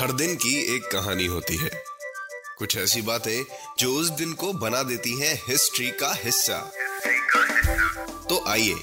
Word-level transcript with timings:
हर 0.00 0.12
दिन 0.12 0.34
की 0.34 0.76
एक 0.76 0.82
कहानी 0.82 1.26
होती 1.26 1.56
है। 1.56 1.70
कुछ 2.58 2.76
ऐसी 2.76 3.02
बातें 3.02 3.44
जो 3.78 3.94
उस 3.94 4.08
दिन 4.08 4.32
को 4.32 4.52
बना 4.52 4.82
देती 4.82 5.20
हैं 5.20 5.42
हिस्ट्री 5.48 5.90
का 5.90 6.14
हिस्सा। 6.24 6.72
तो 8.28 8.48
आइए 8.48 8.74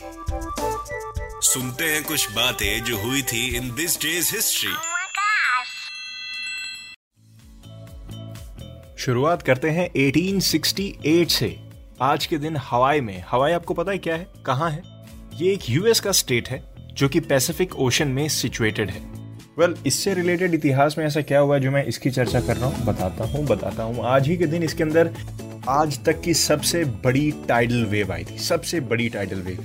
सुनते 1.41 1.83
हैं 1.83 2.03
कुछ 2.03 2.31
बातें 2.31 2.83
जो 2.83 2.97
हुई 2.97 3.21
थी 3.21 3.55
इन 3.55 3.75
दिस 3.75 4.01
डेज़ 4.01 4.35
हिस्ट्री. 4.35 4.73
शुरुआत 9.03 9.41
करते 9.41 9.69
हैं 9.69 9.91
1868 9.91 11.29
से। 11.29 11.59
आज 12.01 12.25
के 12.25 12.37
दिन 12.37 12.57
हवाई 12.57 13.01
में। 13.01 13.25
हवाई 13.29 13.51
आपको 13.51 13.73
पता 13.73 13.91
है 13.91 13.97
क्या 13.97 14.15
है? 14.15 14.27
कहाँ 14.45 14.71
है? 14.71 14.83
ये 15.33 15.53
एक 15.53 15.69
यूएस 15.69 15.99
का 15.99 16.11
स्टेट 16.11 16.49
है 16.49 16.75
जो 16.93 17.09
कि 17.09 17.19
पैसिफिक 17.19 17.75
ओशन 17.75 18.07
में 18.07 18.29
सिचुएटेड 18.29 18.89
है। 18.89 19.16
वेल 19.59 19.73
well, 19.73 19.87
इससे 19.87 20.13
रिलेटेड 20.13 20.53
इतिहास 20.53 20.95
में 20.97 21.05
ऐसा 21.05 21.21
क्या 21.21 21.39
हुआ 21.39 21.57
जो 21.57 21.71
मैं 21.71 21.83
इसकी 21.85 22.09
चर्चा 22.11 22.39
कर 22.41 22.57
रहा 22.57 22.69
हूँ? 22.69 22.85
बताता 22.85 23.23
हूँ 23.23 23.45
बताता 23.45 23.83
हूँ। 23.83 24.03
आज 24.05 24.27
ही 24.27 24.35
के 24.37 24.45
दिन 24.45 24.63
इसके 24.63 24.83
अंदर 24.83 25.09
आज 25.69 26.03
तक 26.05 26.21
की 26.21 26.33
सबसे 26.33 26.83
बड़ी 26.85 27.31
टाइडल 27.47 27.85
वेव 27.85 28.11
आई 28.11 28.23
थी 28.23 28.37
सबसे 28.37 28.79
बड़ी 28.79 29.09
टाइडल 29.09 29.37
वेव 29.37 29.63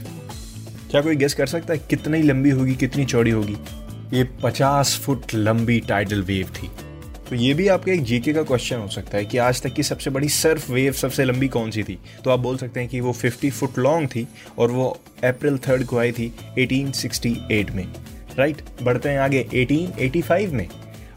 क्या 0.90 1.00
कोई 1.00 1.16
गेस 1.16 1.34
कर 1.34 1.46
सकता 1.46 1.72
है 1.72 1.78
कितनी 1.90 2.22
लंबी 2.22 2.50
होगी 2.50 2.74
कितनी 2.74 3.04
चौड़ी 3.04 3.30
होगी? 3.30 3.56
ये 4.14 4.28
50 4.44 4.96
फुट 4.98 5.34
लंबी 5.34 5.78
टाइडल 5.80 6.22
वेव 6.22 6.46
थी। 6.46 6.70
तो 7.28 7.36
ये 7.36 7.52
भी 7.54 7.68
आपका 7.68 7.92
एक 7.92 8.02
जीके 8.02 8.32
का 8.32 8.42
क्वेश्चन 8.42 8.76
हो 8.76 8.88
सकता 8.88 9.18
है 9.18 9.24
कि 9.24 9.38
आज 9.38 9.62
तक 9.62 9.74
की 9.74 9.82
सबसे 9.82 10.10
बड़ी 10.10 10.28
सर्फ 10.28 10.70
वेव 10.70 10.92
सबसे 10.92 11.24
लंबी 11.24 11.48
कौन 11.48 11.70
सी 11.70 11.82
थी? 11.82 11.98
तो 12.24 12.30
आप 12.30 12.40
बोल 12.40 12.56
सकते 12.56 12.80
हैं 12.80 12.88
कि 12.88 13.00
वो 13.00 13.12
50 13.12 13.50
फुट 13.50 13.78
लॉन्ग 13.78 14.08
थी 14.08 14.26
और 14.58 14.70
वो 14.70 14.88
अप्रैल 15.24 15.58
थर्ड 15.58 15.84
को 15.84 15.98
आई 15.98 16.12
थी 16.12 16.32
1868 16.58 17.70
में। 17.70 17.86
राइट, 18.38 18.56
बढ़ते 18.82 19.08
हैं 19.08 19.18
आगे 19.18 19.46
1885 19.54 20.52
में। 20.52 20.68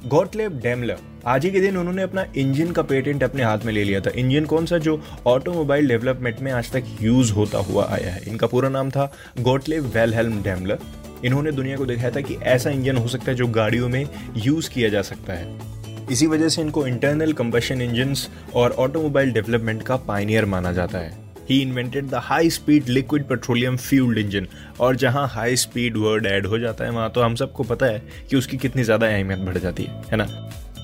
गॉटलेब 0.08 0.59
डेमलर 0.59 0.97
आज 1.25 1.45
ही 1.45 1.52
के 1.52 1.59
दिन 1.59 1.77
उन्होंने 1.77 2.02
अपना 2.02 2.25
इंजन 2.38 2.71
का 2.71 2.81
पेटेंट 2.81 3.23
अपने 3.23 3.44
हाथ 3.44 3.58
में 3.66 3.73
ले 3.73 3.83
लिया 3.83 3.99
था। 3.99 4.09
इंजन 4.16 4.45
कौन 4.45 4.66
सा 4.66 4.77
जो 4.77 5.02
ऑटोमोबाइल 5.27 5.88
डेवलपमेंट 5.88 6.39
में 6.39 6.52
आज 6.52 6.71
तक 6.71 6.83
यूज़ 7.02 7.33
होता 7.33 7.58
हुआ 7.58 7.88
आया 7.91 8.11
है। 8.11 8.21
इनका 8.27 8.47
पूरा 8.47 8.69
नाम 8.69 8.89
था 8.89 9.13
गॉटलेब 9.39 9.83
वेलहेल्म 9.83 10.43
डेमलर 10.43 10.80
इन्होंने 11.25 11.52
दुनिया 11.52 11.77
को 11.77 11.86
दिखाया 11.86 12.09
था 12.09 12.21
कि 12.21 12.36
ऐसा 12.36 12.69
इंजन 12.69 12.97
हो 12.97 13.08
सकता 13.08 13.25
है 13.25 13.36
जो 13.36 13.47
गाड़ियों 13.47 13.89
में 13.89 14.09
यूज़ 14.38 14.69
किया 14.69 14.89
जा 14.89 15.02
सकता 15.02 15.33
है। 15.33 15.59
इसी 16.11 16.27
वजह 16.27 16.49
से 16.49 16.61
इनको 16.61 16.88
इंटरनल 16.88 17.33
कंबशन 17.33 17.81
इंजन 17.81 18.13
और 18.55 18.71
ऑटोमोबाइल 18.71 19.31
डेवलपमेंट 19.31 19.83
का 19.83 19.95
पाइनियर 19.95 20.45
माना 20.45 20.71
जाता 20.71 20.97
है। 20.97 21.24
He 21.49 21.61
invented 21.61 22.05
the 22.05 22.21
high 22.23 22.49
speed 22.49 22.89
liquid 22.89 23.23
petroleum 23.27 23.77
fuelled 23.77 24.17
engine 24.17 24.47
और 24.79 24.95
जहाँ 24.95 25.27
हाई 25.27 25.55
स्पीड 25.55 25.97
वर्ड 25.97 26.25
ऐड 26.25 26.45
हो 26.45 26.59
जाता 26.59 26.85
है, 26.85 26.91
वहाँ 26.91 27.09
तो 27.09 27.21
हम 27.21 27.35
सबको 27.35 27.63
पता 27.63 27.85
है 27.85 28.02
कि 28.29 28.37
उसकी 28.37 28.57
कितनी 28.57 28.83
ज़्यादा 28.83 29.07
अहमियत 29.07 29.39
बढ़ 29.39 29.57
जाती 29.57 29.83
है 29.83 30.03
है 30.11 30.17
ना? 30.17 30.25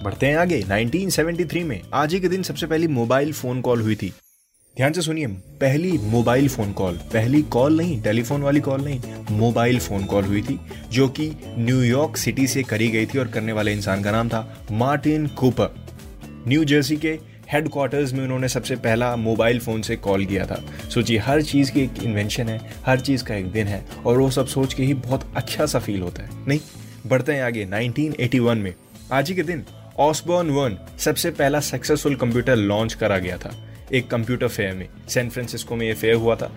बढ़ते 0.04 0.26
हैं 0.26 0.38
आगे। 0.38 0.62
1973 0.64 1.64
में, 1.64 1.82
आज 1.94 2.14
ही 2.14 2.20
के 2.20 2.28
दिन 2.28 2.44
सबसे 2.44 2.68
पहली 2.68 2.88
मोबाइल 2.90 3.34
फ़ोन 3.34 3.62
कॉल 3.62 3.82
हुई 3.82 3.96
थी। 3.96 4.14
ध्यान 4.78 4.94
से 4.94 5.02
सुनिए, 5.02 5.28
पहली 5.28 5.92
मोबाइल 6.04 6.48
फ़ोन 6.50 6.72
कॉल 6.74 6.98
पहली 7.14 7.42
कॉल 7.52 7.78
नहीं 7.78 8.02
टेलीफोन 8.02 8.42
वाली 8.42 8.60
कॉल 8.60 8.82
नहीं 8.82 9.38
मोबाइल 9.38 9.80
फ़ोन 9.80 10.06
कॉल 10.06 10.26
हुई 10.26 10.42
थी, 10.42 10.60
जो 10.92 11.08
कि 11.10 11.30
न्यूयॉर्क 11.58 12.18
सिटी 12.18 12.48
से 12.48 12.64
करी 12.64 12.88
गई 12.88 13.06
थी 13.06 13.20
और 13.20 13.28
करने 13.28 13.52
वाले 13.52 13.74
इंसान 13.74 14.04
का 14.04 14.12
नाम 14.12 14.30
था 14.30 14.66
मार्टिन 14.72 15.28
कूपर 15.38 15.76
न्यू 16.48 16.64
जर्सी 16.66 16.98
के 16.98 17.18
हेडक्वार्टर्स 17.54 18.14
में 18.14 18.24
उन्होंने 18.24 18.48
सबसे 18.48 18.76
पहला 18.76 19.16
मोबाइल 19.16 19.60
फ़ोन 19.60 19.82
से 19.82 19.96
कॉल 19.96 20.26
किया 20.26 20.46
था। 20.46 20.90
सोचिए 20.90 21.18
हर 21.18 21.42
चीज़ 21.42 21.72
की 21.72 21.82
एक 21.82 21.92
इन्वेंशन 22.04 22.50
है, 22.50 22.74
हर 22.86 23.00
चीज़ 23.00 23.24
का 23.24 23.36
एक 23.36 23.52
दिन 23.52 23.68
है, 23.68 23.86
और 24.06 24.18
वो 24.18 24.32
सब 24.32 24.48
सोच 24.48 24.74
के 24.74 24.84
ही 24.84 24.94
बहुत 24.94 25.34
अच्छा 25.36 25.66
सा 25.66 25.80
फील 25.80 26.02
होता 26.02 26.24
है। 26.24 26.30
नहीं, 26.48 26.60
बढ़ते 27.08 27.34
हैं 27.34 27.44
आगे 27.44 27.66
1981 27.66 28.58
में। 28.58 28.74
आज 29.12 29.30
ही 29.30 29.36
के 29.36 29.44
दिन 29.44 29.66
ऑसबॉर्न 30.00 30.50
वन 30.50 30.78
सबसे 31.00 31.32
पहला 31.32 31.60
सक्सेसफुल 31.60 32.16
कंप्यूटर 32.16 32.56
लॉन्च 32.56 32.94
करा 32.94 33.18
गया 33.18 33.38
था, 33.38 33.56
एक 33.94 34.08
कंप्यूटर 34.08 34.48
फेयर 34.48 34.74
में। 34.74 34.90
सैन 35.10 35.30
फ्रांसिस्को 35.30 35.76
में 35.76 35.88
ये 35.88 35.94
फेयर 35.94 36.16
हुआ 36.16 36.36
था। 36.36 36.52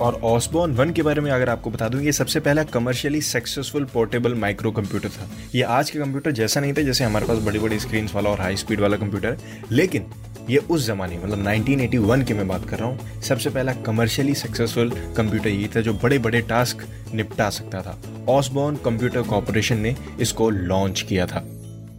और 0.00 0.14
ऑसबॉर्न 0.14 0.72
वन 0.72 0.90
के 0.90 1.02
बारे 1.02 1.20
में 1.20 1.30
अगर 1.30 1.48
आपको 1.48 1.70
बता 1.70 1.88
दूँ, 1.88 2.02
ये 2.02 2.12
सबसे 2.12 2.40
पहला 2.40 2.62
commercially 2.62 3.20
successful 3.20 3.84
portable 3.84 4.34
micro 4.34 4.70
computer 4.70 5.08
था। 5.08 5.30
ये 5.54 5.62
आज 5.62 5.90
के 5.90 5.98
कंप्यूटर 5.98 6.30
जैसा 6.30 6.60
नहीं 6.60 6.72
था 6.72 6.82
जैसे 6.82 7.04
हमारे 7.04 7.26
पास 7.26 7.38
बड़ी 7.38 7.58
बड़ी 7.58 7.78
स्क्रीन 7.80 8.08
वाला 8.14 8.30
और 8.30 8.40
हाई 8.40 8.56
स्पीड 8.56 8.80
वाला 8.80 8.96
कंप्यूटर 8.96 9.28
है। 9.28 9.64
लेकिन 9.72 10.06
ये 10.50 10.58
उस 10.58 10.86
जमाने 10.86 11.18
मतलब 11.18 11.44
1981 11.44 12.24
की 12.24 12.34
मैं 12.34 12.46
बात 12.48 12.64
कर 12.68 12.78
रहा 12.78 12.88
हूँ, 12.88 13.20
सबसे 13.20 13.50
पहला 13.50 13.72
कमर्शियली 13.82 14.34
सक्सेसफुल 14.34 14.90
कंप्यूटर 15.16 15.48
ये 15.48 15.68
था 15.76 15.80
जो 15.80 15.94
बड़े 15.94 16.18
बड़े 16.18 16.40
टास्क 16.42 16.84
निपटा 17.14 17.48
सकता 17.50 17.82
था। 17.82 17.98
ऑसबॉर्न 18.28 18.76
कंप्यूटर 18.84 19.22
कॉरपोरेशन 19.22 19.78
ने 19.78 19.94
इसको 20.20 20.50
लॉन्च 20.50 21.02
किया 21.02 21.26
था। 21.26 21.44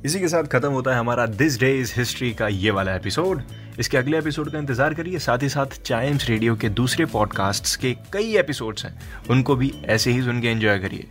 इसी 0.06 0.20
के 0.20 0.28
साथ 0.28 0.44
खत्म 0.44 0.72
होता 0.72 0.94
है 0.94 1.00
हमारा 1.00 1.26
दिस 1.26 1.60
डे 1.60 1.72
इज़ 1.80 1.94
हिस्ट्री 1.98 2.34
का 2.34 2.48
ये 2.48 2.72
वाला 2.72 2.96
एपिसोड 2.96 3.42
इसके 3.80 3.98
अगले 3.98 4.18
एपिसोड 4.18 4.52
का 4.52 4.58
इंतज़ार 4.60 4.94
करिए, 4.94 5.20
साथ 5.20 5.44
ही 5.44 5.50
साथ 5.50 5.82
चाइम्स 5.86 6.30
रेडियो 6.30 6.56
के 6.56 6.70
दूसरे 6.72 7.06
पॉडकास्ट्स 7.06 7.76
के 7.76 7.96
कई 8.14 8.36
एपिसोड्स 8.38 8.86
हैं। 8.86 8.98
उनको 9.30 9.56
भी 9.56 9.74
ऐसे 9.86 10.12
ही 10.12 10.22
सुन 10.24 10.42
के 10.42 10.48
एंजॉय 10.48 10.80
करिए। 10.80 11.08